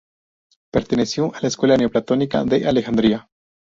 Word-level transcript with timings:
Perteneció 0.71 1.31
a 1.35 1.41
la 1.41 1.47
escuela 1.49 1.77
neoplatónica 1.77 2.43
de 2.43 2.67
Alejandría. 2.67 3.29